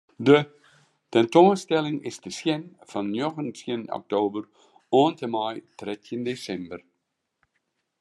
[0.27, 0.37] De
[1.11, 4.43] tentoanstelling is te sjen fan njoggentjin oktober
[4.99, 6.81] oant en mei trettjin desimber.